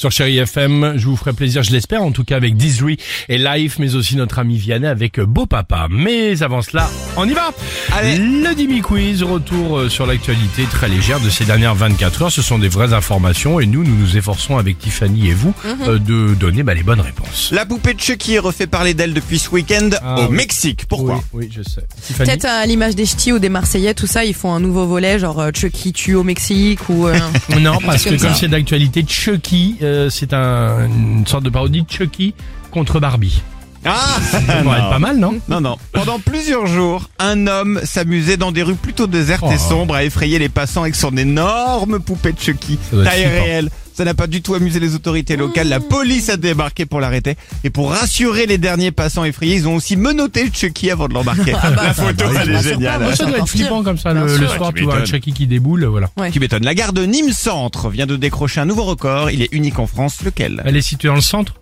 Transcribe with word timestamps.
sur 0.00 0.10
Chéri 0.10 0.38
FM. 0.38 0.94
Je 0.96 1.04
vous 1.04 1.14
ferai 1.16 1.34
plaisir, 1.34 1.62
je 1.62 1.72
l'espère, 1.72 2.02
en 2.02 2.10
tout 2.10 2.24
cas 2.24 2.36
avec 2.36 2.56
Dizry 2.56 2.96
et 3.28 3.36
Life, 3.36 3.76
mais 3.78 3.94
aussi 3.96 4.16
notre 4.16 4.38
ami 4.38 4.56
Vianney 4.56 4.86
avec 4.86 5.20
Beau 5.20 5.44
Papa. 5.44 5.88
Mais 5.90 6.42
avant 6.42 6.62
cela, 6.62 6.88
on 7.18 7.28
y 7.28 7.34
va 7.34 7.50
Allez. 7.92 8.16
Le 8.16 8.54
Dimi 8.54 8.80
Quiz, 8.80 9.22
retour 9.22 9.76
euh, 9.76 9.88
sur 9.90 10.06
l'actualité 10.06 10.64
très 10.70 10.88
légère 10.88 11.20
de 11.20 11.28
ces 11.28 11.44
dernières 11.44 11.74
24 11.74 12.22
heures. 12.22 12.32
Ce 12.32 12.40
sont 12.40 12.58
des 12.58 12.68
vraies 12.68 12.94
informations 12.94 13.60
et 13.60 13.66
nous, 13.66 13.84
nous 13.84 13.94
nous 13.94 14.16
efforçons 14.16 14.56
avec 14.56 14.78
Tiffany 14.78 15.28
et 15.28 15.34
vous 15.34 15.52
euh, 15.86 15.98
de 15.98 16.34
donner 16.34 16.62
bah, 16.62 16.72
les 16.72 16.82
bonnes 16.82 17.00
réponses. 17.02 17.50
La 17.52 17.66
poupée 17.66 17.92
de 17.92 18.00
Chucky 18.00 18.38
refait 18.38 18.66
parler 18.66 18.94
d'elle 18.94 19.12
depuis 19.12 19.38
ce 19.38 19.50
week-end 19.50 19.90
Ah 20.02 20.20
au 20.20 20.28
oui. 20.30 20.34
Mexique. 20.34 20.86
Pourquoi 20.88 21.22
Oui, 21.34 21.44
oui, 21.44 21.52
je 21.54 21.60
sais. 21.62 21.82
Tiffany 22.06 22.26
Peut-être 22.26 22.46
à 22.46 22.64
l'image 22.64 22.94
des 22.96 23.04
ch'tis 23.04 23.32
ou 23.32 23.38
des 23.38 23.50
Marseillais, 23.50 23.92
tout 23.92 24.06
ça, 24.06 24.24
ils 24.24 24.32
font 24.34 24.54
un 24.54 24.60
nouveau 24.60 24.86
volet, 24.86 25.18
genre 25.18 25.38
euh, 25.40 25.50
Chucky 25.54 25.92
tue 25.92 26.14
au 26.14 26.22
Mexique 26.22 26.88
ou. 26.88 27.06
euh, 27.06 27.18
Non, 27.60 27.76
parce 27.84 28.04
que 28.04 28.18
comme 28.18 28.34
c'est 28.34 28.48
d'actualité, 28.48 29.04
Chucky, 29.06 29.76
euh, 29.82 29.89
c'est 30.10 30.32
un, 30.32 30.86
une 30.86 31.26
sorte 31.26 31.44
de 31.44 31.50
parodie 31.50 31.82
de 31.82 31.90
Chucky 31.90 32.34
contre 32.70 33.00
Barbie. 33.00 33.42
Ah 33.84 34.16
Ça 34.30 34.40
pourrait 34.40 34.78
être 34.78 34.90
pas 34.90 34.98
mal, 34.98 35.16
non 35.18 35.38
Non, 35.48 35.60
non. 35.60 35.76
Pendant 35.92 36.18
plusieurs 36.18 36.66
jours, 36.66 37.08
un 37.18 37.46
homme 37.46 37.80
s'amusait 37.84 38.36
dans 38.36 38.52
des 38.52 38.62
rues 38.62 38.74
plutôt 38.74 39.06
désertes 39.06 39.44
Oh. 39.46 39.52
et 39.52 39.58
sombres 39.58 39.94
à 39.94 40.04
effrayer 40.04 40.38
les 40.38 40.48
passants 40.50 40.82
avec 40.82 40.94
son 40.94 41.16
énorme 41.16 41.98
poupée 42.00 42.32
de 42.32 42.38
Chucky. 42.38 42.78
Ça 42.90 42.96
doit 42.96 43.04
être 43.04 43.10
Taille 43.10 43.22
flippant. 43.24 43.44
réelle. 43.44 43.70
Ça 43.94 44.04
n'a 44.04 44.14
pas 44.14 44.26
du 44.26 44.40
tout 44.40 44.54
amusé 44.54 44.80
les 44.80 44.94
autorités 44.94 45.36
locales. 45.36 45.68
La 45.68 45.80
police 45.80 46.30
a 46.30 46.36
débarqué 46.38 46.86
pour 46.86 47.00
l'arrêter. 47.00 47.36
Et 47.64 47.70
pour 47.70 47.90
rassurer 47.90 48.46
les 48.46 48.56
derniers 48.56 48.92
passants 48.92 49.24
effrayés, 49.24 49.56
ils 49.56 49.68
ont 49.68 49.74
aussi 49.76 49.96
menotté 49.96 50.44
le 50.44 50.50
Chucky 50.52 50.90
avant 50.90 51.06
de 51.08 51.12
l'embarquer. 51.14 51.52
La 51.76 51.92
photo, 51.92 52.24
bah, 52.32 52.40
elle 52.42 52.52
bah, 52.52 52.58
est 52.60 52.62
géniale. 52.62 53.00
pas, 53.00 53.16
Ça 53.16 53.26
doit 53.26 53.38
être 53.38 53.48
flippant 53.48 53.82
comme 53.82 53.98
ça 53.98 54.14
le, 54.14 54.26
soir, 54.28 54.72
tu 54.74 54.84
vois 54.84 54.94
un 54.94 55.00
m'étonnes. 55.00 55.06
Chucky 55.06 55.32
qui 55.34 55.46
déboule, 55.46 55.84
voilà. 55.84 56.08
Ouais. 56.16 56.30
Tu 56.30 56.40
m'étonnes. 56.40 56.64
La 56.64 56.74
gare 56.74 56.94
de 56.94 57.04
Nîmes 57.04 57.32
Centre 57.32 57.90
vient 57.90 58.06
de 58.06 58.16
décrocher 58.16 58.60
un 58.60 58.64
nouveau 58.66 58.84
record. 58.84 59.30
Il 59.30 59.42
est 59.42 59.52
unique 59.52 59.78
en 59.78 59.86
France. 59.86 60.22
Lequel? 60.24 60.62
Elle 60.64 60.76
est 60.78 60.82
située 60.82 61.08
dans 61.08 61.14
le 61.14 61.20
centre 61.20 61.54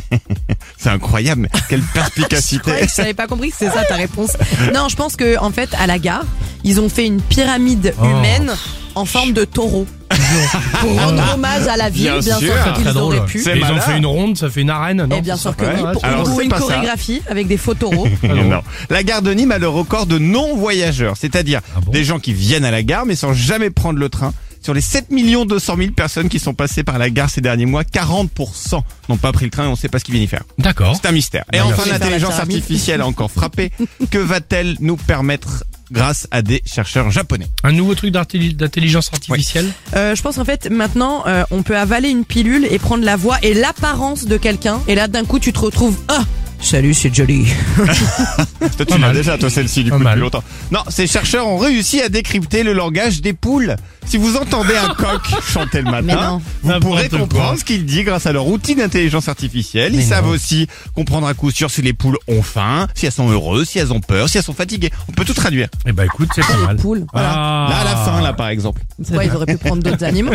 C'est 0.78 0.90
incroyable. 0.90 1.42
mais 1.42 1.60
Quelle 1.68 1.82
perspicacité. 1.82 2.72
je 2.82 2.88
savais 2.88 3.14
pas 3.14 3.26
compris 3.26 3.50
que 3.50 3.56
c'est 3.58 3.70
ça 3.70 3.84
ta 3.84 3.94
réponse. 3.96 4.36
Non, 4.74 4.88
je 4.88 4.96
pense 4.96 5.16
que 5.16 5.38
en 5.38 5.50
fait, 5.50 5.70
à 5.78 5.86
la 5.86 5.98
gare, 5.98 6.24
ils 6.64 6.80
ont 6.80 6.88
fait 6.88 7.06
une 7.06 7.20
pyramide 7.20 7.94
Oh. 8.00 8.04
humaine 8.04 8.52
en 8.94 9.04
forme 9.04 9.32
de 9.32 9.44
taureau. 9.44 9.86
pour 10.80 11.00
rendre 11.00 11.22
hommage 11.34 11.66
à 11.68 11.76
la 11.78 11.88
ville, 11.88 12.02
Bien 12.04 12.18
bien, 12.20 12.36
sûr. 12.38 12.48
sûr, 12.48 12.54
C'est 12.64 12.72
qu'ils 12.74 12.84
Très 12.84 12.92
drôle. 12.92 13.16
auraient 13.16 13.24
pu. 13.26 13.38
Et 13.48 13.56
ils 13.56 13.64
ont 13.64 13.80
fait 13.80 13.96
une 13.96 14.04
ronde, 14.06 14.36
ça 14.36 14.50
fait 14.50 14.60
une 14.60 14.68
arène, 14.70 15.04
non 15.06 15.16
Et 15.16 15.22
bien 15.22 15.36
C'est 15.36 15.42
sûr 15.42 15.56
que 15.56 15.64
oui, 15.64 15.82
pour, 15.94 16.04
Alors, 16.04 16.40
une 16.40 16.50
ça. 16.50 16.58
chorégraphie 16.58 17.22
avec 17.30 17.46
des 17.46 17.56
faux 17.56 17.72
taureaux. 17.74 18.06
drôle. 18.22 18.36
Non. 18.44 18.60
La 18.90 19.02
gare 19.02 19.22
de 19.22 19.32
Nîmes 19.32 19.52
a 19.52 19.58
le 19.58 19.68
record 19.68 20.04
de 20.06 20.18
non-voyageurs, 20.18 21.16
c'est-à-dire 21.16 21.60
Ah 21.76 21.80
bon 21.80 21.92
des 21.92 22.04
gens 22.04 22.18
qui 22.18 22.34
viennent 22.34 22.64
à 22.66 22.70
la 22.70 22.82
gare 22.82 23.06
mais 23.06 23.16
sans 23.16 23.32
jamais 23.32 23.70
prendre 23.70 23.98
le 23.98 24.08
train. 24.10 24.34
Sur 24.62 24.74
les 24.74 24.80
7 24.80 25.08
200 25.10 25.76
000 25.76 25.90
personnes 25.90 26.28
qui 26.28 26.38
sont 26.38 26.54
passées 26.54 26.84
par 26.84 26.98
la 26.98 27.10
gare 27.10 27.28
ces 27.28 27.40
derniers 27.40 27.66
mois, 27.66 27.82
40% 27.82 28.80
n'ont 29.08 29.16
pas 29.16 29.32
pris 29.32 29.44
le 29.44 29.50
train 29.50 29.64
et 29.64 29.66
on 29.66 29.72
ne 29.72 29.76
sait 29.76 29.88
pas 29.88 29.98
ce 29.98 30.04
qui 30.04 30.12
vient 30.12 30.22
y 30.22 30.26
faire. 30.28 30.44
D'accord. 30.58 30.94
C'est 30.94 31.08
un 31.08 31.12
mystère. 31.12 31.44
Et 31.52 31.60
enfin, 31.60 31.84
l'intelligence 31.86 32.38
artificielle 32.38 33.00
a 33.00 33.06
encore 33.06 33.30
frappé. 33.30 33.72
que 34.10 34.18
va-t-elle 34.18 34.76
nous 34.80 34.96
permettre 34.96 35.64
grâce 35.90 36.28
à 36.30 36.42
des 36.42 36.62
chercheurs 36.64 37.10
japonais? 37.10 37.48
Un 37.64 37.72
nouveau 37.72 37.94
truc 37.94 38.12
d'intelligence 38.12 39.10
artificielle? 39.12 39.70
Euh, 39.96 40.14
je 40.14 40.22
pense 40.22 40.38
en 40.38 40.44
fait 40.44 40.70
maintenant 40.70 41.24
euh, 41.26 41.44
on 41.50 41.62
peut 41.62 41.76
avaler 41.76 42.08
une 42.08 42.24
pilule 42.24 42.66
et 42.70 42.78
prendre 42.78 43.04
la 43.04 43.16
voix 43.16 43.38
et 43.42 43.54
l'apparence 43.54 44.24
de 44.24 44.36
quelqu'un 44.36 44.80
et 44.88 44.94
là 44.94 45.08
d'un 45.08 45.24
coup 45.24 45.38
tu 45.38 45.52
te 45.52 45.58
retrouves 45.58 45.98
ah 46.08 46.24
salut 46.62 46.94
c'est 46.94 47.14
Jolie. 47.14 47.46
Toi, 48.76 48.86
tu 48.86 48.98
l'as 48.98 49.12
déjà, 49.12 49.36
toi, 49.36 49.50
celle-ci, 49.50 49.84
du 49.84 49.90
Pas 49.90 49.96
coup, 49.96 50.02
mal. 50.02 50.12
depuis 50.14 50.22
longtemps. 50.22 50.44
Non, 50.70 50.80
ces 50.88 51.06
chercheurs 51.06 51.46
ont 51.46 51.58
réussi 51.58 52.00
à 52.00 52.08
décrypter 52.08 52.62
le 52.62 52.72
langage 52.72 53.20
des 53.20 53.32
poules. 53.32 53.76
Si 54.06 54.16
vous 54.16 54.36
entendez 54.36 54.74
un 54.76 54.94
coq 54.94 55.20
chanter 55.46 55.82
le 55.82 55.90
matin, 55.90 56.40
vous 56.62 56.80
pourrez 56.80 57.08
comprendre 57.08 57.50
quoi. 57.50 57.56
ce 57.58 57.64
qu'il 57.64 57.84
dit 57.84 58.02
grâce 58.04 58.26
à 58.26 58.32
leur 58.32 58.46
outil 58.46 58.74
d'intelligence 58.74 59.28
artificielle. 59.28 59.92
Ils 59.92 59.98
Mais 59.98 60.02
savent 60.04 60.26
non. 60.26 60.30
aussi 60.32 60.68
comprendre 60.94 61.26
à 61.26 61.34
coup 61.34 61.50
sûr 61.50 61.70
si 61.70 61.82
les 61.82 61.92
poules 61.92 62.16
ont 62.28 62.42
faim, 62.42 62.86
si 62.94 63.06
elles 63.06 63.12
sont 63.12 63.28
heureuses, 63.30 63.68
si 63.68 63.78
elles 63.78 63.92
ont 63.92 64.00
peur, 64.00 64.28
si 64.28 64.38
elles 64.38 64.44
sont 64.44 64.54
fatiguées. 64.54 64.90
On 65.08 65.12
peut 65.12 65.24
tout 65.24 65.34
traduire. 65.34 65.68
Eh 65.86 65.92
ben 65.92 66.04
écoute, 66.04 66.28
c'est 66.34 66.46
pas 66.46 66.56
mal. 66.56 66.76
Poule. 66.76 67.04
Voilà. 67.12 67.32
Ah. 67.34 67.66
Là, 67.70 67.76
à 67.80 67.84
la 67.84 67.96
fin, 67.96 68.20
là, 68.22 68.32
par 68.32 68.48
exemple. 68.48 68.80
Ouais, 69.10 69.26
ils 69.26 69.34
auraient 69.36 69.46
pu 69.46 69.56
prendre 69.58 69.82
d'autres 69.82 70.04
animaux. 70.04 70.34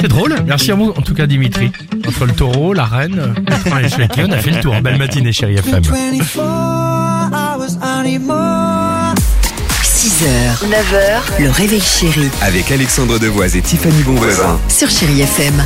C'est 0.00 0.08
drôle. 0.08 0.34
Merci 0.46 0.70
à 0.70 0.74
vous, 0.76 0.90
en 0.96 1.02
tout 1.02 1.14
cas, 1.14 1.26
Dimitri. 1.26 1.70
Entre 2.08 2.24
le 2.24 2.32
taureau, 2.32 2.72
la 2.72 2.86
reine, 2.86 3.34
et 3.66 3.82
le 3.82 4.26
on 4.26 4.32
a 4.32 4.38
fait 4.38 4.50
le 4.50 4.60
tour. 4.60 4.74
Belle 4.80 4.96
matinée, 4.96 5.30
chérie 5.30 5.56
FM. 5.56 5.82
6h, 9.84 10.64
9h, 10.70 11.42
le 11.42 11.50
réveil 11.50 11.82
chéri 11.82 12.30
Avec 12.40 12.70
Alexandre 12.72 13.18
Devoise 13.18 13.56
et 13.56 13.60
Tiffany 13.60 14.02
Bonvoisin. 14.04 14.58
sur 14.68 14.88
Chérie 14.88 15.20
FM. 15.20 15.62